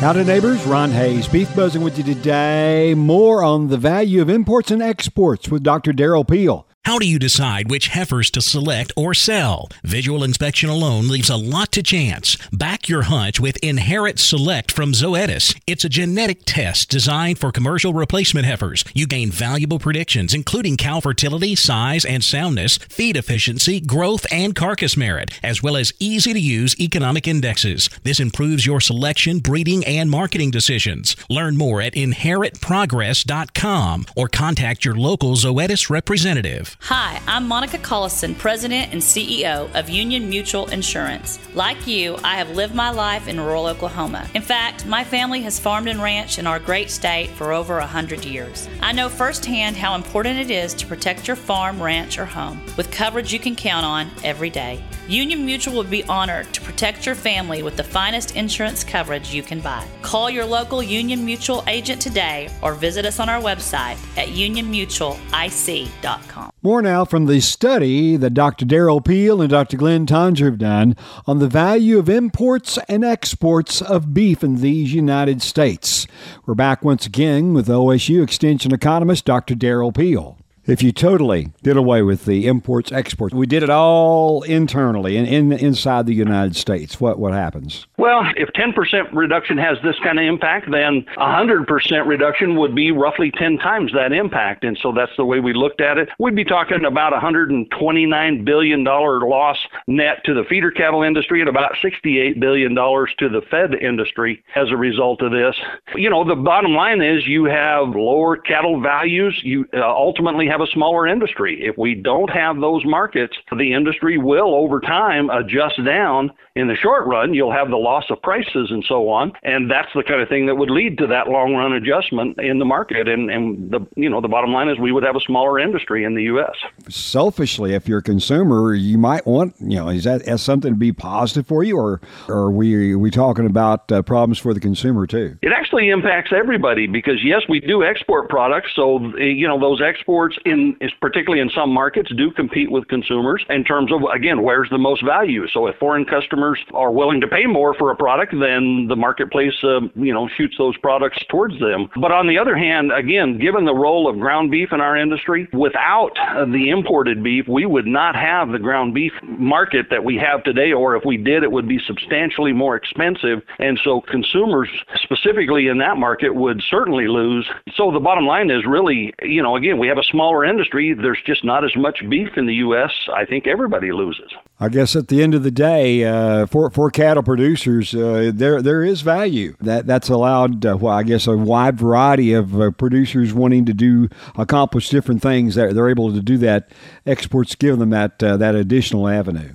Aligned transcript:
Howdy, 0.00 0.24
neighbors. 0.24 0.64
Ron 0.66 0.90
Hays, 0.90 1.26
Beef 1.28 1.54
Buzzing 1.56 1.82
with 1.82 1.96
you 1.96 2.04
today. 2.04 2.94
More 2.94 3.42
on 3.42 3.68
the 3.68 3.78
value 3.78 4.20
of 4.20 4.28
imports 4.28 4.70
and 4.70 4.82
exports 4.82 5.48
with 5.48 5.62
Dr. 5.62 5.92
Derrell 5.92 6.28
Peel. 6.28 6.66
How 6.86 6.98
do 6.98 7.08
you 7.08 7.18
decide 7.18 7.70
which 7.70 7.88
heifers 7.88 8.30
to 8.32 8.42
select 8.42 8.92
or 8.94 9.14
sell? 9.14 9.70
Visual 9.84 10.22
inspection 10.22 10.68
alone 10.68 11.08
leaves 11.08 11.30
a 11.30 11.36
lot 11.36 11.72
to 11.72 11.82
chance. 11.82 12.36
Back 12.52 12.90
your 12.90 13.04
hunch 13.04 13.40
with 13.40 13.56
Inherit 13.62 14.18
Select 14.18 14.70
from 14.70 14.92
Zoetis. 14.92 15.58
It's 15.66 15.86
a 15.86 15.88
genetic 15.88 16.42
test 16.44 16.90
designed 16.90 17.38
for 17.38 17.50
commercial 17.50 17.94
replacement 17.94 18.44
heifers. 18.44 18.84
You 18.92 19.06
gain 19.06 19.30
valuable 19.30 19.78
predictions, 19.78 20.34
including 20.34 20.76
cow 20.76 21.00
fertility, 21.00 21.54
size 21.54 22.04
and 22.04 22.22
soundness, 22.22 22.76
feed 22.76 23.16
efficiency, 23.16 23.80
growth, 23.80 24.26
and 24.30 24.54
carcass 24.54 24.94
merit, 24.94 25.30
as 25.42 25.62
well 25.62 25.78
as 25.78 25.94
easy 25.98 26.34
to 26.34 26.38
use 26.38 26.78
economic 26.78 27.26
indexes. 27.26 27.88
This 28.02 28.20
improves 28.20 28.66
your 28.66 28.82
selection, 28.82 29.38
breeding, 29.38 29.86
and 29.86 30.10
marketing 30.10 30.50
decisions. 30.50 31.16
Learn 31.30 31.56
more 31.56 31.80
at 31.80 31.94
inheritprogress.com 31.94 34.06
or 34.14 34.28
contact 34.28 34.84
your 34.84 34.96
local 34.96 35.34
Zoetis 35.34 35.88
representative. 35.88 36.73
Hi, 36.80 37.22
I'm 37.26 37.48
Monica 37.48 37.78
Collison, 37.78 38.36
President 38.36 38.92
and 38.92 39.00
CEO 39.00 39.74
of 39.74 39.88
Union 39.88 40.28
Mutual 40.28 40.66
Insurance. 40.66 41.38
Like 41.54 41.86
you, 41.86 42.18
I 42.22 42.36
have 42.36 42.50
lived 42.50 42.74
my 42.74 42.90
life 42.90 43.26
in 43.26 43.40
rural 43.40 43.66
Oklahoma. 43.66 44.28
In 44.34 44.42
fact, 44.42 44.84
my 44.84 45.02
family 45.02 45.40
has 45.42 45.58
farmed 45.58 45.88
and 45.88 46.02
ranched 46.02 46.38
in 46.38 46.46
our 46.46 46.58
great 46.58 46.90
state 46.90 47.30
for 47.30 47.52
over 47.52 47.78
a 47.78 47.86
hundred 47.86 48.26
years. 48.26 48.68
I 48.82 48.92
know 48.92 49.08
firsthand 49.08 49.76
how 49.76 49.94
important 49.94 50.38
it 50.38 50.50
is 50.50 50.74
to 50.74 50.86
protect 50.86 51.26
your 51.26 51.36
farm, 51.36 51.82
ranch, 51.82 52.18
or 52.18 52.26
home 52.26 52.60
with 52.76 52.90
coverage 52.90 53.32
you 53.32 53.38
can 53.38 53.56
count 53.56 53.86
on 53.86 54.10
every 54.22 54.50
day. 54.50 54.82
Union 55.08 55.46
Mutual 55.46 55.76
would 55.76 55.90
be 55.90 56.04
honored 56.04 56.52
to 56.52 56.60
protect 56.60 57.06
your 57.06 57.14
family 57.14 57.62
with 57.62 57.76
the 57.76 57.84
finest 57.84 58.36
insurance 58.36 58.84
coverage 58.84 59.32
you 59.32 59.42
can 59.42 59.60
buy. 59.60 59.86
Call 60.02 60.28
your 60.28 60.44
local 60.44 60.82
Union 60.82 61.24
Mutual 61.24 61.64
agent 61.66 62.02
today 62.02 62.50
or 62.62 62.74
visit 62.74 63.06
us 63.06 63.20
on 63.20 63.30
our 63.30 63.40
website 63.40 63.96
at 64.16 64.28
unionmutualic.com. 64.28 66.50
More 66.64 66.80
now 66.80 67.04
from 67.04 67.26
the 67.26 67.40
study 67.40 68.16
that 68.16 68.32
Dr. 68.32 68.64
Derrell 68.64 69.04
Peel 69.04 69.42
and 69.42 69.50
Dr. 69.50 69.76
Glynn 69.76 70.06
Tonsor 70.06 70.46
have 70.46 70.56
done 70.56 70.96
on 71.26 71.38
the 71.38 71.46
value 71.46 71.98
of 71.98 72.08
imports 72.08 72.78
and 72.88 73.04
exports 73.04 73.82
of 73.82 74.14
beef 74.14 74.42
in 74.42 74.62
these 74.62 74.94
United 74.94 75.42
States. 75.42 76.06
We're 76.46 76.54
back 76.54 76.82
once 76.82 77.04
again 77.04 77.52
with 77.52 77.68
OSU 77.68 78.22
Extension 78.22 78.72
economist 78.72 79.26
Dr. 79.26 79.54
Derrell 79.54 79.94
Peel 79.94 80.38
if 80.66 80.82
you 80.82 80.92
totally 80.92 81.52
did 81.62 81.76
away 81.76 82.02
with 82.02 82.24
the 82.24 82.46
imports 82.46 82.90
exports. 82.92 83.34
We 83.34 83.46
did 83.46 83.62
it 83.62 83.70
all 83.70 84.42
internally 84.42 85.16
and 85.16 85.26
in, 85.26 85.52
inside 85.52 86.06
the 86.06 86.14
united 86.14 86.56
states. 86.56 87.00
What 87.00 87.18
what 87.18 87.32
happens? 87.32 87.86
Well 87.98 88.22
if 88.36 88.48
10% 88.50 88.74
reduction 89.12 89.58
has 89.58 89.78
this 89.82 89.96
kind 90.02 90.18
of 90.18 90.24
impact 90.24 90.70
then 90.70 91.04
100% 91.16 92.06
reduction 92.06 92.56
would 92.56 92.74
be 92.74 92.90
roughly 92.90 93.30
10 93.30 93.58
times 93.58 93.92
that 93.92 94.12
impact. 94.12 94.64
And 94.64 94.78
so 94.80 94.92
that's 94.92 95.12
the 95.16 95.24
way 95.24 95.40
we 95.40 95.52
looked 95.52 95.80
at 95.80 95.98
it. 95.98 96.08
We'd 96.18 96.34
be 96.34 96.44
talking 96.44 96.84
about 96.84 97.12
129 97.12 98.44
billion 98.44 98.84
dollar 98.84 99.20
loss 99.26 99.58
net 99.86 100.24
to 100.24 100.34
the 100.34 100.44
feeder 100.44 100.70
cattle 100.70 101.02
industry 101.02 101.40
and 101.40 101.48
about 101.48 101.72
68 101.82 102.40
billion 102.40 102.74
dollars 102.74 103.10
to 103.18 103.28
the 103.28 103.42
fed 103.50 103.74
industry 103.74 104.42
as 104.56 104.70
a 104.70 104.76
result 104.76 105.22
of 105.22 105.32
this. 105.32 105.56
You 105.94 106.10
know 106.10 106.24
the 106.24 106.36
bottom 106.36 106.72
line 106.72 107.02
is 107.02 107.26
you 107.26 107.44
have 107.44 107.88
lower 107.88 108.36
cattle 108.36 108.80
values. 108.80 109.40
You 109.42 109.66
uh, 109.74 109.82
ultimately 109.82 110.46
have 110.54 110.60
a 110.60 110.70
smaller 110.70 111.06
industry. 111.06 111.58
If 111.60 111.76
we 111.76 111.96
don't 111.96 112.30
have 112.30 112.60
those 112.60 112.84
markets, 112.84 113.36
the 113.56 113.72
industry 113.72 114.18
will 114.18 114.54
over 114.54 114.78
time 114.80 115.28
adjust 115.30 115.84
down. 115.84 116.30
In 116.54 116.68
the 116.68 116.76
short 116.76 117.08
run, 117.08 117.34
you'll 117.34 117.52
have 117.52 117.70
the 117.70 117.76
loss 117.76 118.04
of 118.10 118.22
prices 118.22 118.68
and 118.70 118.84
so 118.86 119.08
on, 119.08 119.32
and 119.42 119.68
that's 119.68 119.88
the 119.92 120.04
kind 120.04 120.20
of 120.20 120.28
thing 120.28 120.46
that 120.46 120.54
would 120.54 120.70
lead 120.70 120.96
to 120.98 121.08
that 121.08 121.26
long 121.26 121.54
run 121.54 121.72
adjustment 121.72 122.38
in 122.38 122.60
the 122.60 122.64
market. 122.64 123.08
And 123.08 123.28
and 123.28 123.72
the 123.72 123.80
you 123.96 124.08
know 124.08 124.20
the 124.20 124.28
bottom 124.28 124.52
line 124.52 124.68
is 124.68 124.78
we 124.78 124.92
would 124.92 125.02
have 125.02 125.16
a 125.16 125.20
smaller 125.20 125.58
industry 125.58 126.04
in 126.04 126.14
the 126.14 126.22
U.S. 126.24 126.54
Selfishly, 126.88 127.74
if 127.74 127.88
you're 127.88 127.98
a 127.98 128.02
consumer, 128.02 128.72
you 128.72 128.98
might 128.98 129.26
want 129.26 129.56
you 129.58 129.74
know 129.76 129.88
is 129.88 130.04
that 130.04 130.22
as 130.22 130.42
something 130.42 130.74
to 130.74 130.78
be 130.78 130.92
positive 130.92 131.48
for 131.48 131.64
you, 131.64 131.76
or, 131.76 132.00
or 132.28 132.34
are 132.36 132.50
we 132.52 132.92
are 132.92 132.98
we 132.98 133.10
talking 133.10 133.46
about 133.46 133.90
uh, 133.90 134.02
problems 134.02 134.38
for 134.38 134.54
the 134.54 134.60
consumer 134.60 135.08
too? 135.08 135.36
It 135.42 135.52
actually 135.52 135.90
impacts 135.90 136.30
everybody 136.32 136.86
because 136.86 137.24
yes, 137.24 137.42
we 137.48 137.58
do 137.58 137.82
export 137.82 138.28
products, 138.28 138.70
so 138.76 139.00
you 139.16 139.48
know 139.48 139.58
those 139.58 139.82
exports 139.82 140.36
in 140.44 140.76
particularly 141.00 141.40
in 141.40 141.50
some 141.50 141.70
markets 141.70 142.10
do 142.16 142.30
compete 142.30 142.70
with 142.70 142.86
consumers 142.88 143.44
in 143.48 143.64
terms 143.64 143.92
of 143.92 144.02
again 144.14 144.42
where's 144.42 144.68
the 144.70 144.78
most 144.78 145.04
value. 145.04 145.46
So 145.48 145.66
if 145.66 145.76
foreign 145.76 146.04
customers 146.04 146.58
are 146.72 146.90
willing 146.90 147.20
to 147.20 147.26
pay 147.26 147.46
more 147.46 147.74
for 147.74 147.90
a 147.90 147.96
product, 147.96 148.32
then 148.32 148.86
the 148.88 148.96
marketplace 148.96 149.54
uh, 149.62 149.80
you 149.94 150.12
know 150.12 150.28
shoots 150.36 150.56
those 150.58 150.76
products 150.78 151.22
towards 151.28 151.58
them. 151.60 151.88
But 151.96 152.12
on 152.12 152.26
the 152.26 152.38
other 152.38 152.56
hand, 152.56 152.92
again, 152.92 153.38
given 153.38 153.64
the 153.64 153.74
role 153.74 154.08
of 154.08 154.18
ground 154.18 154.50
beef 154.50 154.72
in 154.72 154.80
our 154.80 154.96
industry, 154.96 155.48
without 155.52 156.12
the 156.52 156.70
imported 156.70 157.22
beef, 157.22 157.46
we 157.48 157.66
would 157.66 157.86
not 157.86 158.14
have 158.14 158.50
the 158.50 158.58
ground 158.58 158.94
beef 158.94 159.12
market 159.22 159.86
that 159.90 160.04
we 160.04 160.16
have 160.16 160.44
today. 160.44 160.72
Or 160.72 160.96
if 160.96 161.04
we 161.04 161.16
did, 161.16 161.42
it 161.42 161.52
would 161.52 161.68
be 161.68 161.78
substantially 161.86 162.52
more 162.52 162.76
expensive. 162.76 163.42
And 163.58 163.80
so 163.82 164.00
consumers, 164.02 164.68
specifically 165.02 165.68
in 165.68 165.78
that 165.78 165.96
market, 165.96 166.34
would 166.34 166.62
certainly 166.62 167.08
lose. 167.08 167.48
So 167.74 167.90
the 167.90 168.00
bottom 168.00 168.26
line 168.26 168.50
is 168.50 168.64
really, 168.66 169.14
you 169.22 169.42
know, 169.42 169.56
again, 169.56 169.78
we 169.78 169.88
have 169.88 169.98
a 169.98 170.04
small 170.04 170.33
industry, 170.42 170.94
there's 170.94 171.20
just 171.26 171.44
not 171.44 171.64
as 171.64 171.76
much 171.76 172.02
beef 172.08 172.30
in 172.38 172.46
the 172.46 172.54
U.S. 172.54 172.90
I 173.14 173.26
think 173.26 173.46
everybody 173.46 173.92
loses. 173.92 174.32
I 174.58 174.70
guess 174.70 174.96
at 174.96 175.08
the 175.08 175.22
end 175.22 175.34
of 175.34 175.42
the 175.42 175.50
day, 175.50 176.04
uh, 176.04 176.46
for 176.46 176.70
for 176.70 176.90
cattle 176.90 177.22
producers, 177.22 177.94
uh, 177.94 178.30
there 178.32 178.62
there 178.62 178.82
is 178.82 179.02
value 179.02 179.54
that 179.60 179.86
that's 179.86 180.08
allowed. 180.08 180.64
Uh, 180.64 180.78
well, 180.80 180.94
I 180.94 181.02
guess 181.02 181.26
a 181.26 181.36
wide 181.36 181.78
variety 181.78 182.32
of 182.32 182.58
uh, 182.58 182.70
producers 182.70 183.34
wanting 183.34 183.66
to 183.66 183.74
do 183.74 184.08
accomplish 184.36 184.88
different 184.88 185.20
things. 185.20 185.56
That 185.56 185.74
they're 185.74 185.90
able 185.90 186.14
to 186.14 186.22
do 186.22 186.38
that. 186.38 186.70
Exports 187.04 187.54
give 187.54 187.78
them 187.78 187.90
that 187.90 188.22
uh, 188.22 188.38
that 188.38 188.54
additional 188.54 189.08
avenue. 189.08 189.54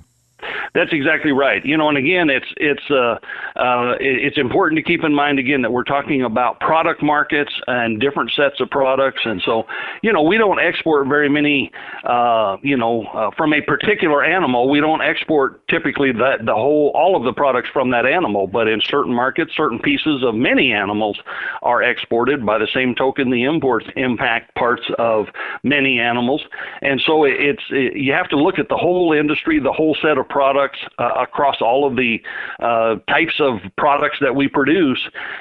That's 0.74 0.92
exactly 0.92 1.32
right. 1.32 1.64
You 1.64 1.76
know, 1.76 1.88
and 1.88 1.98
again, 1.98 2.30
it's 2.30 2.46
it's 2.56 2.90
uh, 2.90 3.18
uh, 3.58 3.96
it's 3.98 4.38
important 4.38 4.78
to 4.78 4.82
keep 4.82 5.02
in 5.02 5.12
mind 5.12 5.38
again 5.38 5.62
that 5.62 5.72
we're 5.72 5.84
talking 5.84 6.22
about 6.22 6.60
product 6.60 7.02
markets 7.02 7.52
and 7.66 8.00
different 8.00 8.30
sets 8.32 8.60
of 8.60 8.70
products, 8.70 9.20
and 9.24 9.42
so 9.44 9.64
you 10.02 10.12
know 10.12 10.22
we 10.22 10.38
don't 10.38 10.60
export 10.60 11.08
very 11.08 11.28
many. 11.28 11.72
Uh, 12.04 12.56
you 12.62 12.76
know, 12.76 13.04
uh, 13.06 13.30
from 13.36 13.52
a 13.52 13.60
particular 13.60 14.22
animal, 14.22 14.70
we 14.70 14.80
don't 14.80 15.02
export 15.02 15.66
typically 15.68 16.12
that 16.12 16.46
the 16.46 16.54
whole 16.54 16.92
all 16.94 17.16
of 17.16 17.24
the 17.24 17.32
products 17.32 17.68
from 17.72 17.90
that 17.90 18.06
animal, 18.06 18.46
but 18.46 18.68
in 18.68 18.80
certain 18.80 19.12
markets, 19.12 19.52
certain 19.56 19.78
pieces 19.80 20.22
of 20.22 20.36
many 20.36 20.72
animals 20.72 21.18
are 21.62 21.82
exported. 21.82 22.46
By 22.46 22.58
the 22.58 22.68
same 22.72 22.94
token, 22.94 23.30
the 23.30 23.42
imports 23.42 23.86
impact 23.96 24.54
parts 24.54 24.84
of 24.98 25.26
many 25.64 25.98
animals, 25.98 26.42
and 26.80 27.00
so 27.00 27.24
it's 27.24 27.62
it, 27.70 27.96
you 27.96 28.12
have 28.12 28.28
to 28.28 28.36
look 28.36 28.60
at 28.60 28.68
the 28.68 28.76
whole 28.76 29.12
industry, 29.12 29.58
the 29.58 29.72
whole 29.72 29.96
set 30.00 30.16
of 30.16 30.28
products 30.28 30.59
uh, 30.98 31.12
across 31.18 31.60
all 31.60 31.86
of 31.86 31.96
the 31.96 32.22
uh, 32.60 32.96
types 33.08 33.34
of 33.40 33.60
products 33.76 34.18
that 34.20 34.34
we 34.34 34.48
produce, 34.48 35.00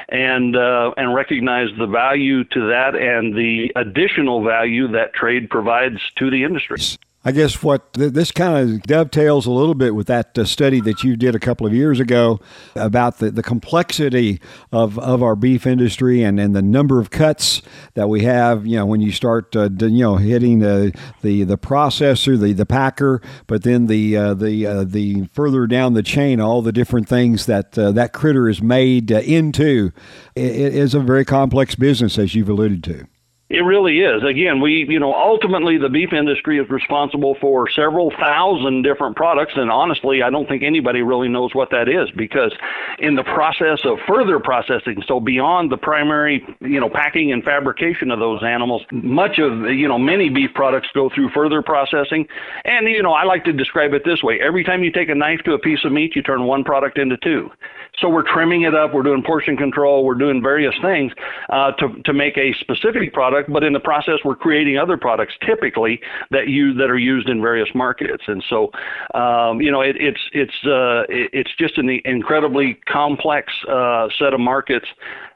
and 0.10 0.56
uh, 0.56 0.92
and 0.98 1.14
recognize 1.14 1.70
the 1.78 1.88
value 1.88 2.44
to 2.46 2.68
that 2.68 2.96
and 2.96 3.36
the 3.36 3.72
additional 3.76 4.44
value 4.44 4.88
that 4.88 5.14
trade 5.14 5.50
provides 5.50 6.00
to 6.16 6.30
the 6.30 6.44
industry. 6.44 6.80
I 7.26 7.34
guess 7.34 7.62
what 7.62 7.94
th- 7.94 8.14
this 8.14 8.32
kind 8.32 8.58
of 8.58 8.84
dovetails 8.84 9.46
a 9.46 9.52
little 9.52 9.74
bit 9.74 9.94
with 9.94 10.08
that 10.08 10.38
uh, 10.38 10.46
study 10.46 10.80
that 10.82 11.04
you 11.04 11.18
did 11.18 11.36
a 11.36 11.40
couple 11.40 11.68
of 11.68 11.74
years 11.74 12.00
ago 12.00 12.40
about 12.76 13.18
the, 13.18 13.30
the 13.30 13.44
complexity 13.44 14.40
of, 14.72 14.98
of 14.98 15.22
our 15.22 15.36
beef 15.36 15.68
industry 15.68 16.24
and, 16.24 16.40
and 16.40 16.56
the 16.56 16.62
number 16.62 16.98
of 16.98 17.10
cuts 17.10 17.62
that 17.96 18.08
we 18.08 18.24
have. 18.24 18.66
You 18.66 18.78
know, 18.78 18.86
when 18.86 19.02
you 19.02 19.12
start 19.12 19.54
uh, 19.54 19.70
you 19.80 20.02
know 20.02 20.16
hitting 20.16 20.60
the 20.60 20.98
the, 21.22 21.44
the 21.44 21.58
processor, 21.58 22.40
the, 22.40 22.54
the 22.54 22.66
packer, 22.66 23.22
but 23.48 23.64
then 23.64 23.88
the 23.88 24.16
uh, 24.16 24.34
the 24.34 24.66
uh, 24.66 24.84
the 24.86 25.28
further 25.34 25.68
down 25.68 25.96
the 25.96 26.04
chain, 26.04 26.40
all 26.40 26.62
the 26.62 26.72
different 26.72 27.10
things 27.10 27.48
that 27.48 27.78
uh, 27.78 27.92
that 27.92 28.14
critter 28.14 28.48
is 28.48 28.62
made 28.62 29.12
uh, 29.12 29.20
into, 29.20 29.92
it, 30.36 30.52
it 30.56 30.74
is 30.74 30.94
a 30.94 31.02
very 31.02 31.26
complex 31.26 31.76
business, 31.76 32.18
as 32.18 32.34
you've 32.34 32.50
alluded 32.50 32.82
to. 32.86 33.06
It 33.50 33.62
really 33.62 34.02
is. 34.02 34.22
Again, 34.24 34.62
we, 34.62 34.86
you 34.88 35.00
know, 35.00 35.12
ultimately 35.12 35.80
the 35.80 35.90
beef 35.90 36.14
industry 36.14 36.60
is 36.60 36.70
responsible 36.70 37.36
for 37.42 37.68
several 37.68 38.12
thousand 38.12 38.84
different 38.84 39.16
products. 39.16 39.54
And 39.56 39.72
honestly, 39.72 40.22
I 40.22 40.30
don't 40.30 40.48
think 40.48 40.62
anybody 40.62 41.02
really 41.02 41.30
knows 41.30 41.56
what 41.56 41.72
that 41.72 41.90
is 41.90 42.12
because 42.16 42.54
in 43.00 43.16
the 43.16 43.24
process 43.24 43.80
of 43.86 43.98
further 44.08 44.40
processing, 44.40 45.02
so 45.08 45.20
beyond 45.20 45.72
the 45.72 45.78
primary, 45.78 46.46
you 46.62 46.80
know, 46.80 46.92
packing 46.92 47.32
and 47.32 47.44
fabrication 47.44 48.12
of 48.12 48.20
those 48.20 48.44
animals, 48.44 48.84
much 48.92 49.40
of, 49.40 49.64
you 49.72 49.88
know, 49.88 49.98
many 49.98 50.30
beef 50.30 50.52
products 50.54 50.90
go 50.94 51.10
through 51.10 51.32
further 51.32 51.64
processing. 51.64 52.28
And, 52.66 52.88
you 52.88 53.02
know, 53.02 53.14
I 53.14 53.24
like 53.24 53.46
to 53.46 53.54
describe 53.54 53.94
it 53.94 54.04
this 54.06 54.22
way 54.22 54.40
every 54.40 54.64
time 54.64 54.84
you 54.84 54.92
take 54.92 55.10
a 55.10 55.16
knife 55.16 55.40
to 55.46 55.54
a 55.54 55.60
piece 55.60 55.84
of 55.84 55.92
meat, 55.92 56.16
you 56.16 56.22
turn 56.22 56.44
one 56.44 56.64
product 56.64 57.00
into 57.00 57.18
two. 57.18 57.50
So 58.00 58.10
we're 58.10 58.28
trimming 58.28 58.64
it 58.64 58.76
up. 58.76 58.94
We're 58.94 59.04
doing 59.04 59.24
portion 59.24 59.58
control. 59.58 60.06
We're 60.06 60.16
doing 60.16 60.42
various 60.42 60.74
things 60.82 61.12
uh, 61.50 61.72
to 61.74 62.02
to 62.04 62.14
make 62.14 62.38
a 62.38 62.54
specific 62.60 63.14
product. 63.14 63.52
But 63.52 63.64
in 63.64 63.74
the 63.74 63.80
process, 63.80 64.20
we're 64.24 64.36
creating 64.36 64.78
other 64.78 64.98
products 64.98 65.34
typically 65.46 66.00
that 66.32 66.48
you 66.48 66.74
that 66.76 66.90
are 66.90 66.98
used 66.98 67.30
in 67.30 67.42
various 67.42 67.70
markets. 67.76 68.24
And 68.28 68.44
so, 68.50 68.72
um, 69.14 69.62
you 69.62 69.72
know, 69.72 69.82
it, 69.82 69.96
it's 70.00 70.22
it's 70.34 70.66
uh, 70.66 71.04
it, 71.10 71.30
it's 71.34 71.52
just 71.58 71.78
an 71.78 71.90
incredibly 72.06 72.80
complex 72.88 73.52
uh, 73.68 74.08
set 74.18 74.34
of 74.34 74.40
markets 74.40 74.88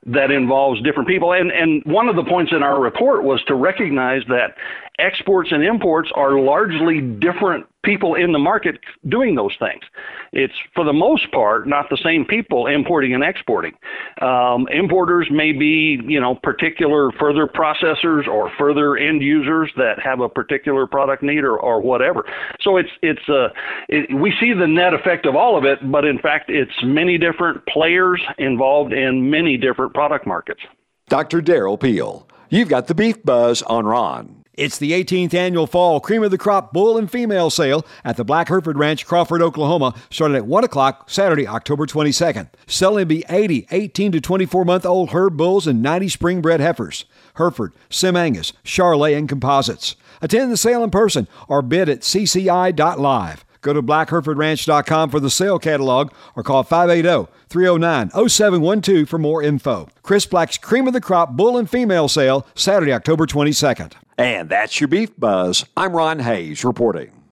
that 0.06 0.32
involves 0.32 0.82
different 0.84 1.08
people. 1.08 1.34
And 1.34 1.52
and 1.52 1.84
one 1.86 2.08
of 2.08 2.16
the 2.16 2.24
points 2.24 2.52
in 2.52 2.64
our 2.64 2.80
report 2.80 3.24
was 3.24 3.44
to 3.46 3.56
recognize 3.56 4.22
that 4.28 4.56
exports 5.00 5.52
and 5.52 5.64
imports 5.64 6.10
are 6.16 6.40
largely 6.40 7.02
different 7.02 7.66
people 7.84 8.16
in 8.16 8.32
the 8.32 8.40
market 8.40 8.80
doing 9.10 9.36
those 9.36 9.56
things. 9.60 9.84
It's 10.32 10.54
for 10.74 10.84
the 10.84 10.94
most 10.94 11.32
part 11.32 11.68
not 11.68 11.90
the 11.90 11.98
same 12.04 12.26
people 12.26 12.68
importing 12.68 13.14
and 13.14 13.24
exporting. 13.24 13.74
Um, 14.22 14.68
importers 14.72 15.28
may 15.30 15.52
be, 15.52 16.00
you 16.06 16.20
know, 16.20 16.36
particular 16.36 17.12
further 17.20 17.48
processors 17.48 18.28
or 18.28 18.52
further 18.58 18.98
end 18.98 19.22
users 19.22 19.72
that 19.78 20.00
have 20.04 20.22
a 20.22 20.30
particular 20.30 20.88
product 20.88 21.24
need 21.24 21.44
or, 21.44 21.58
or 21.58 21.82
whatever. 21.82 22.26
So 22.62 22.78
it's 22.78 22.90
it's 23.02 23.28
uh, 23.30 23.50
it, 23.90 24.14
we 24.14 24.34
see 24.40 24.54
the 24.54 24.68
net 24.68 24.94
effect 24.94 25.26
of 25.26 25.36
all 25.36 25.58
of 25.58 25.66
it, 25.66 25.80
but 25.92 26.06
in 26.06 26.20
fact 26.20 26.50
it's 26.50 26.72
many 26.84 27.18
different 27.18 27.66
players 27.68 28.22
involved 28.38 28.94
in 28.94 29.30
many 29.30 29.58
different 29.58 29.94
product 29.94 30.26
markets. 30.26 30.62
Dr. 31.10 31.42
Derrell 31.42 31.80
Peel, 31.80 32.28
you've 32.50 32.70
got 32.70 32.88
the 32.88 32.96
beef 32.96 33.24
buzz 33.24 33.62
on 33.64 33.86
Ron. 33.86 34.43
It's 34.56 34.78
the 34.78 34.92
18th 34.92 35.34
annual 35.34 35.66
Fall 35.66 36.00
Cream 36.00 36.22
of 36.22 36.30
the 36.30 36.38
Crop 36.38 36.72
Bull 36.74 36.96
and 36.96 37.10
Female 37.10 37.50
Sale 37.50 37.84
at 38.04 38.18
the 38.18 38.24
Black 38.24 38.50
Hereford 38.50 38.78
Ranch, 38.78 39.04
Crawford, 39.04 39.42
Oklahoma, 39.42 39.96
starting 40.12 40.38
at 40.38 40.46
1 40.46 40.64
o'clock 40.64 41.10
Saturday, 41.10 41.48
October 41.48 41.88
22nd. 41.88 42.50
Selling 42.68 43.08
be 43.08 43.26
80 43.30 43.66
18 43.72 44.12
to 44.12 44.22
24 44.22 44.64
month 44.64 44.86
old 44.86 45.10
herd 45.10 45.36
bulls 45.38 45.66
and 45.66 45.82
90 45.82 46.08
spring 46.08 46.40
bred 46.40 46.60
heifers. 46.60 47.06
Hereford, 47.38 47.74
Sim 47.90 48.16
Angus, 48.16 48.54
Charolais, 48.64 49.18
and 49.18 49.28
composites. 49.28 49.96
Attend 50.22 50.52
the 50.52 50.58
sale 50.58 50.84
in 50.84 50.92
person 50.92 51.28
or 51.48 51.64
bid 51.64 51.90
at 51.90 52.02
cci.live. 52.02 53.46
Go 53.64 53.74
to 53.74 53.82
blackherefordranch.com 53.82 55.10
for 55.10 55.20
the 55.20 55.30
sale 55.30 55.58
catalog 55.58 56.12
or 56.36 56.44
call 56.44 56.64
580 56.64 57.32
309 57.48 58.30
0712 58.30 59.10
for 59.10 59.18
more 59.18 59.42
info. 59.42 59.88
Chris 60.04 60.26
Black's 60.26 60.58
Cream 60.58 60.86
of 60.86 60.94
the 60.94 61.02
Crop 61.02 61.32
Bull 61.32 61.58
and 61.58 61.70
Female 61.70 62.08
Sale, 62.08 62.46
Saturday, 62.54 62.94
October 62.94 63.26
22nd. 63.26 63.94
And 64.18 64.50
that's 64.50 64.80
your 64.80 64.90
Beef 64.90 65.18
Buzz. 65.18 65.66
I'm 65.76 65.96
Ron 65.96 66.20
Hays 66.20 66.64
reporting. 66.64 67.14